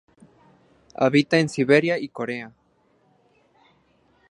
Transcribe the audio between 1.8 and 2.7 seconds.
y Corea.